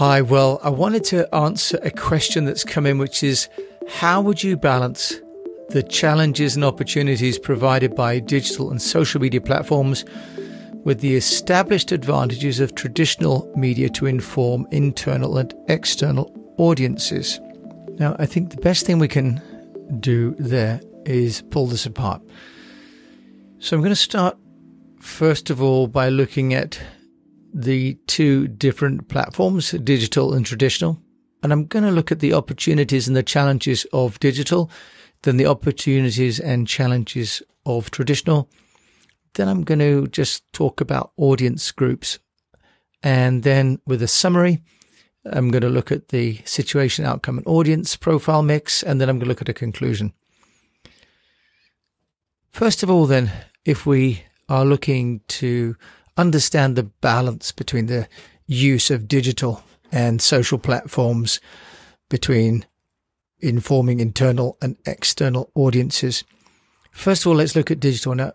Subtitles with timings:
[0.00, 3.50] Hi, well, I wanted to answer a question that's come in, which is
[3.86, 5.12] how would you balance
[5.68, 10.06] the challenges and opportunities provided by digital and social media platforms
[10.84, 17.38] with the established advantages of traditional media to inform internal and external audiences?
[17.98, 19.42] Now, I think the best thing we can
[20.00, 22.22] do there is pull this apart.
[23.58, 24.38] So I'm going to start
[24.98, 26.80] first of all by looking at
[27.52, 31.00] the two different platforms, digital and traditional.
[31.42, 34.70] And I'm going to look at the opportunities and the challenges of digital,
[35.22, 38.48] then the opportunities and challenges of traditional.
[39.34, 42.18] Then I'm going to just talk about audience groups.
[43.02, 44.62] And then with a summary,
[45.24, 48.82] I'm going to look at the situation, outcome, and audience profile mix.
[48.82, 50.12] And then I'm going to look at a conclusion.
[52.50, 53.30] First of all, then,
[53.64, 55.76] if we are looking to
[56.20, 58.06] understand the balance between the
[58.46, 61.40] use of digital and social platforms
[62.08, 62.66] between
[63.40, 66.24] informing internal and external audiences.
[66.92, 68.32] First of all, let's look at digital now.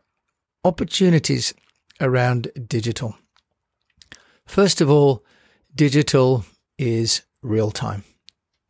[0.64, 1.54] Opportunities
[2.02, 3.16] around digital.
[4.48, 5.24] First of all,
[5.76, 6.46] digital
[6.78, 8.04] is real time,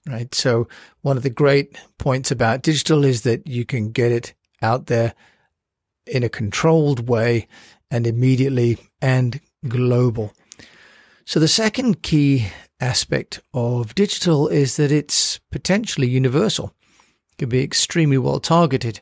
[0.08, 0.34] right?
[0.36, 0.68] So
[1.02, 5.14] one of the great points about digital is that you can get it out there
[6.06, 7.48] in a controlled way
[7.96, 10.34] and immediately and global.
[11.24, 12.48] So the second key
[12.82, 16.74] aspect of digital is that it's potentially universal.
[17.32, 19.00] It can be extremely well targeted.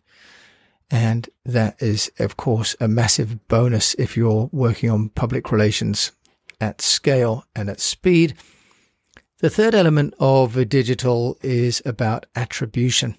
[0.91, 6.11] And that is, of course, a massive bonus if you're working on public relations
[6.61, 8.35] at scale and at speed.
[9.39, 13.17] The third element of digital is about attribution.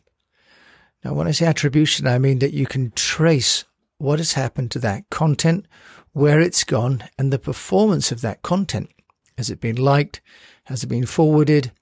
[1.05, 3.65] Now, when I say attribution, I mean that you can trace
[3.99, 5.67] what has happened to that content,
[6.13, 8.91] where it's gone, and the performance of that content.
[9.37, 10.21] Has it been liked?
[10.65, 11.73] Has it been forwarded?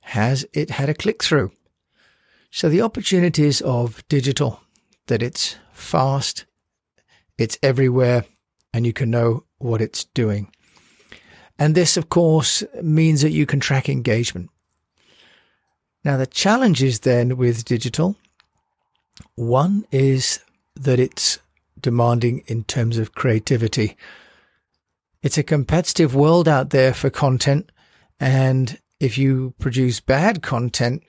[0.00, 1.52] Has it had a click through?
[2.50, 4.60] So the opportunities of digital,
[5.06, 6.46] that it's fast,
[7.36, 8.24] it's everywhere,
[8.72, 10.50] and you can know what it's doing.
[11.58, 14.50] And this, of course, means that you can track engagement.
[16.04, 18.16] Now, the challenges then with digital,
[19.34, 20.40] one is
[20.76, 21.38] that it's
[21.80, 23.96] demanding in terms of creativity.
[25.22, 27.70] It's a competitive world out there for content.
[28.20, 31.02] And if you produce bad content,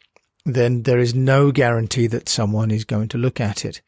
[0.46, 3.82] then there is no guarantee that someone is going to look at it.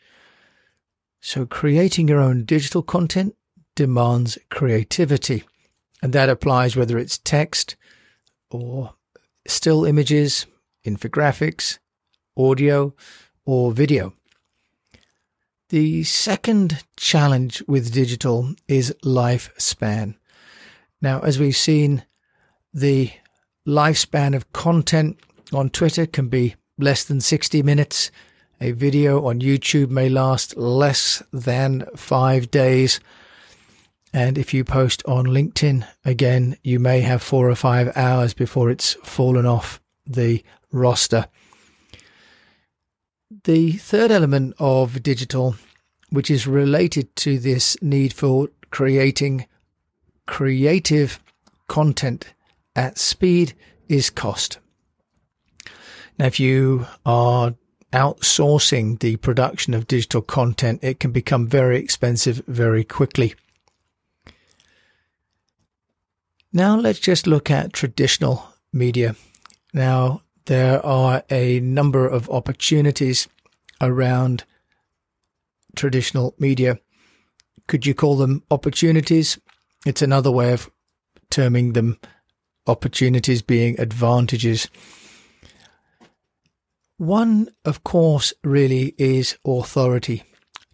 [1.21, 3.35] So creating your own digital content
[3.75, 5.43] demands creativity.
[6.01, 7.75] And that applies whether it's text
[8.49, 8.95] or
[9.47, 10.45] still images,
[10.85, 11.77] infographics,
[12.37, 12.95] audio,
[13.45, 14.13] or video.
[15.71, 20.15] The second challenge with digital is lifespan.
[21.01, 22.03] Now, as we've seen,
[22.73, 23.11] the
[23.65, 25.17] lifespan of content
[25.53, 28.11] on Twitter can be less than 60 minutes.
[28.59, 32.99] A video on YouTube may last less than five days.
[34.11, 38.69] And if you post on LinkedIn, again, you may have four or five hours before
[38.69, 40.43] it's fallen off the
[40.73, 41.27] roster.
[43.31, 45.55] The third element of digital,
[46.09, 49.47] which is related to this need for creating
[50.25, 51.17] creative
[51.69, 52.33] content
[52.75, 53.53] at speed,
[53.87, 54.59] is cost.
[56.19, 57.55] Now, if you are
[57.93, 63.35] outsourcing the production of digital content, it can become very expensive very quickly.
[66.51, 69.15] Now, let's just look at traditional media.
[69.73, 73.27] Now, there are a number of opportunities
[73.79, 74.43] around
[75.75, 76.79] traditional media.
[77.67, 79.39] Could you call them opportunities?
[79.85, 80.69] It's another way of
[81.29, 81.97] terming them
[82.67, 84.67] opportunities being advantages.
[86.97, 90.23] One, of course, really is authority.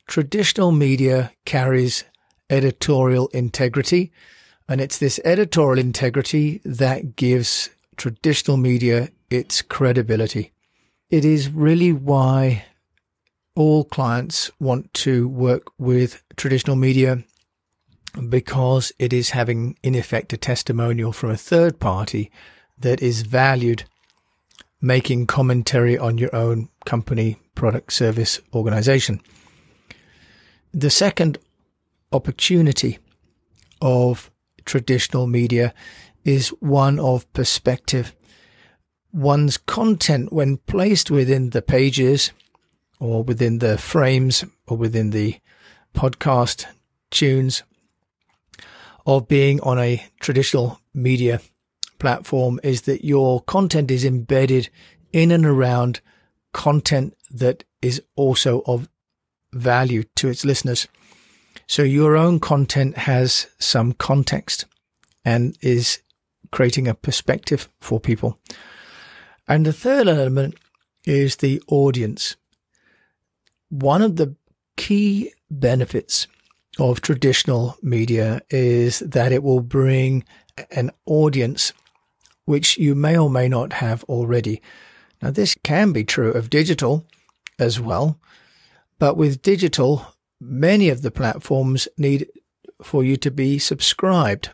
[0.08, 2.04] Traditional media carries
[2.50, 4.12] editorial integrity,
[4.68, 10.54] and it's this editorial integrity that gives traditional media its credibility.
[11.10, 12.66] It is really why
[13.56, 17.24] all clients want to work with traditional media
[18.30, 22.32] because it is having, in effect, a testimonial from a third party
[22.78, 23.84] that is valued,
[24.82, 29.22] making commentary on your own company, product, service, organization.
[30.74, 31.38] The second
[32.12, 33.00] opportunity
[33.82, 34.32] of
[34.66, 35.74] traditional media
[36.24, 38.14] is one of perspective.
[39.18, 42.32] One's content, when placed within the pages
[43.00, 45.40] or within the frames or within the
[45.96, 46.68] podcast
[47.10, 47.64] tunes
[49.08, 51.42] of being on a traditional media
[51.98, 54.70] platform is that your content is embedded
[55.12, 56.00] in and around
[56.54, 58.88] content that is also of
[59.52, 60.88] value to its listeners.
[61.66, 64.66] So your own content has some context
[65.26, 66.04] and is
[66.52, 68.38] creating a perspective for people.
[69.48, 70.56] And the third element
[71.06, 72.36] is the audience.
[73.70, 74.36] One of the
[74.76, 76.28] key benefits
[76.80, 80.24] of traditional media is that it will bring
[80.72, 81.74] an audience
[82.46, 84.62] which you may or may not have already.
[85.22, 87.06] Now, this can be true of digital
[87.60, 88.20] as well,
[89.00, 92.28] but with digital, many of the platforms need
[92.84, 94.50] for you to be subscribed.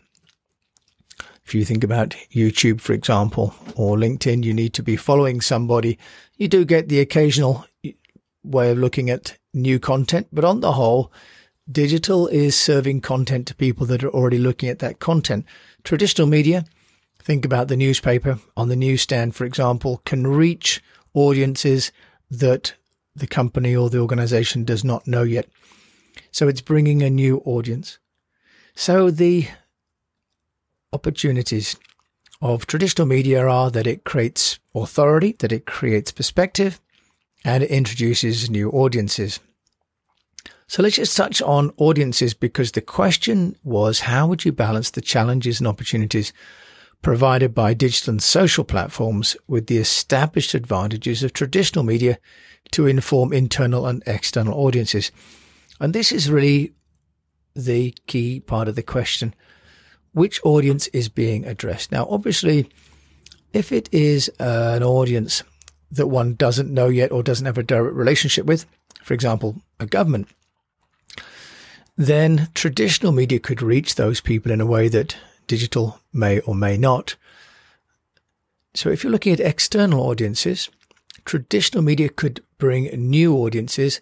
[1.46, 6.00] If you think about YouTube, for example, or LinkedIn, you need to be following somebody.
[6.38, 7.66] You do get the occasional
[8.44, 11.12] way of looking at new content, but on the whole,
[11.72, 15.46] digital is serving content to people that are already looking at that content.
[15.84, 16.66] Traditional media,
[17.20, 20.82] think about the newspaper on the newsstand, for example, can reach
[21.14, 21.92] audiences
[22.32, 22.74] that
[23.16, 25.48] the company or the organization does not know yet.
[26.32, 28.00] So it's bringing a new audience.
[28.76, 29.48] So the
[30.94, 31.76] opportunities
[32.42, 36.80] of traditional media are that it creates authority, that it creates perspective,
[37.46, 39.40] and it introduces new audiences.
[40.68, 45.02] So let's just touch on audiences because the question was how would you balance the
[45.02, 46.34] challenges and opportunities
[47.02, 52.18] provided by digital and social platforms with the established advantages of traditional media
[52.72, 55.12] to inform internal and external audiences?
[55.80, 56.74] And this is really
[57.56, 59.36] the key part of the question.
[60.14, 61.92] Which audience is being addressed?
[61.92, 62.70] Now, obviously,
[63.52, 65.44] if it is uh, an audience
[65.92, 68.66] that one doesn't know yet or doesn't have a direct relationship with,
[69.04, 70.28] for example, a government,
[71.98, 76.78] then traditional media could reach those people in a way that digital may or may
[76.78, 77.16] not.
[78.74, 80.70] So if you're looking at external audiences,
[81.26, 84.02] traditional media could bring new audiences,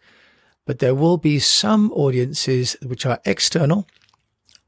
[0.66, 3.88] but there will be some audiences which are external,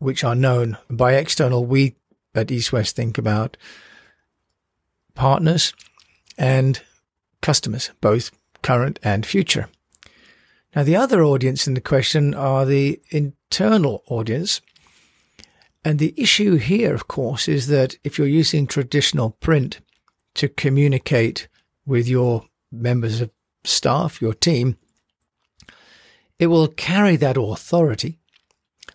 [0.03, 0.77] which are known.
[0.89, 1.95] By external, we
[2.35, 3.57] at East West think about
[5.15, 5.73] partners
[6.37, 6.81] and
[7.41, 9.69] customers, both current and future.
[10.75, 14.61] Now, the other audience in the question are the internal audience.
[15.85, 19.81] And the issue here, of course, is that if you're using traditional print
[20.35, 21.47] to communicate
[21.85, 23.29] with your members of
[23.63, 24.77] staff, your team,
[26.39, 28.19] it will carry that authority,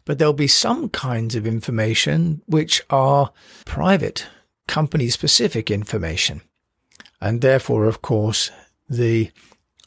[0.04, 3.32] but there'll be some kinds of information which are
[3.64, 4.26] private,
[4.66, 6.42] company specific information.
[7.20, 8.50] And therefore, of course,
[8.88, 9.30] the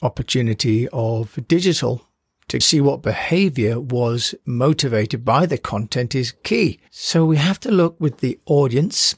[0.01, 2.07] opportunity of digital
[2.47, 6.79] to see what behavior was motivated by the content is key.
[6.89, 9.15] So we have to look with the audience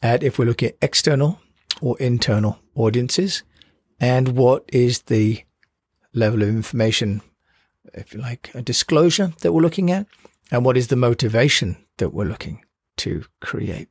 [0.00, 1.40] at if we're looking at external
[1.80, 3.42] or internal audiences
[3.98, 5.42] and what is the
[6.14, 7.22] level of information,
[7.94, 10.06] if you like, a disclosure that we're looking at
[10.50, 12.64] and what is the motivation that we're looking
[12.98, 13.88] to create.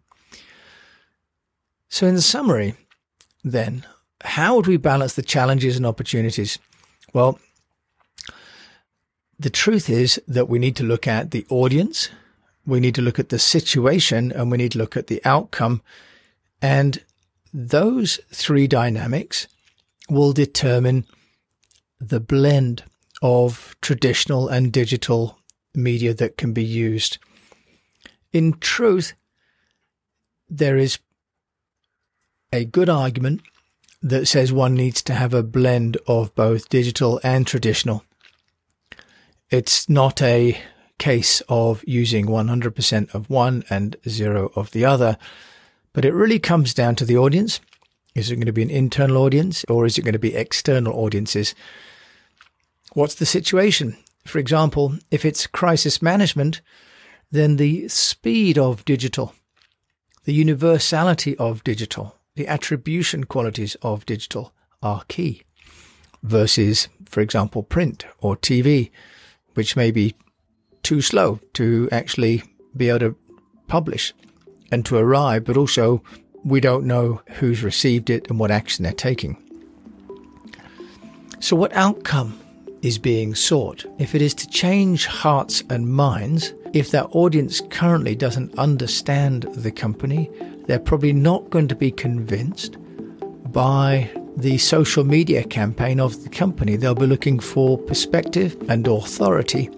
[1.89, 2.75] So in summary,
[3.43, 3.85] then
[4.23, 6.59] how would we balance the challenges and opportunities?
[7.13, 7.39] Well,
[9.39, 12.09] the truth is that we need to look at the audience,
[12.65, 15.81] we need to look at the situation, and we need to look at the outcome.
[16.61, 17.03] And
[17.51, 19.47] those three dynamics
[20.09, 21.05] will determine
[21.99, 22.83] the blend
[23.21, 25.37] of traditional and digital
[25.75, 27.17] media that can be used.
[28.33, 29.13] In truth,
[30.49, 30.99] there is
[32.51, 33.41] a good argument
[34.01, 38.03] that says one needs to have a blend of both digital and traditional.
[39.49, 40.59] It's not a
[40.97, 45.17] case of using 100% of one and zero of the other,
[45.93, 47.59] but it really comes down to the audience.
[48.15, 50.93] Is it going to be an internal audience or is it going to be external
[50.93, 51.55] audiences?
[52.93, 53.95] What's the situation?
[54.25, 56.61] For example, if it's crisis management,
[57.31, 59.33] then the speed of digital,
[60.25, 65.43] the universality of digital, the attribution qualities of digital are key
[66.21, 68.91] versus, for example, print or TV,
[69.53, 70.13] which may be
[70.83, 72.43] too slow to actually
[72.75, 73.15] be able to
[73.67, 74.13] publish
[74.69, 76.03] and to arrive, but also
[76.43, 79.37] we don't know who's received it and what action they're taking.
[81.39, 82.40] So, what outcome
[82.81, 83.85] is being sought?
[83.99, 89.71] If it is to change hearts and minds, if that audience currently doesn't understand the
[89.71, 90.29] company,
[90.65, 92.77] they're probably not going to be convinced
[93.51, 96.75] by the social media campaign of the company.
[96.75, 99.69] They'll be looking for perspective and authority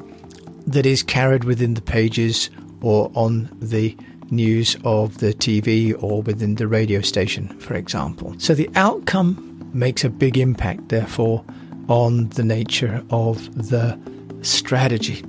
[0.67, 2.49] that is carried within the pages
[2.81, 3.97] or on the
[4.29, 8.35] news of the TV or within the radio station, for example.
[8.37, 11.43] So the outcome makes a big impact, therefore,
[11.89, 13.97] on the nature of the
[14.41, 15.23] strategy.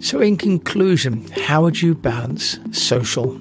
[0.00, 3.34] So, in conclusion, how would you balance social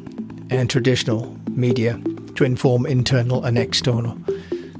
[0.49, 1.99] and traditional media
[2.35, 4.17] to inform internal and external?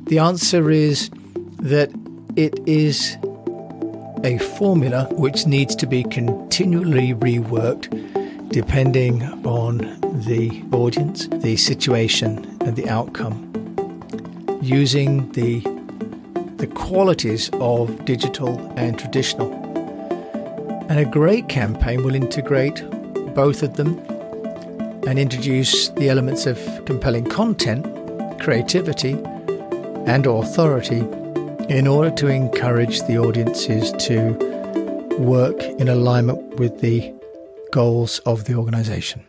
[0.06, 1.10] The answer is
[1.60, 1.92] that
[2.36, 3.18] it is
[4.24, 7.90] a formula which needs to be continually reworked
[8.50, 9.78] depending on
[10.26, 13.44] the audience, the situation, and the outcome.
[14.62, 15.62] Using the
[16.58, 19.54] the qualities of digital and traditional.
[20.90, 22.84] And a great campaign will integrate
[23.36, 24.00] both of them
[25.08, 27.86] and introduce the elements of compelling content,
[28.40, 29.14] creativity,
[30.06, 31.00] and authority
[31.70, 34.32] in order to encourage the audiences to
[35.20, 37.14] work in alignment with the
[37.72, 39.24] goals of the organization.